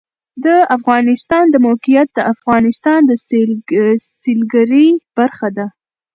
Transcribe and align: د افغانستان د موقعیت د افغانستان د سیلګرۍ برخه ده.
د 0.45 0.47
افغانستان 0.77 1.43
د 1.49 1.55
موقعیت 1.67 2.07
د 2.13 2.19
افغانستان 2.33 2.99
د 3.09 3.11
سیلګرۍ 4.21 4.89
برخه 5.17 5.47
ده. 5.57 5.67